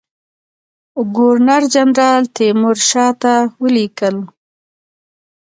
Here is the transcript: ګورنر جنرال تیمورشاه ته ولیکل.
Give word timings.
ګورنر 1.15 1.63
جنرال 1.73 2.23
تیمورشاه 2.35 3.11
ته 3.21 3.33
ولیکل. 3.61 4.15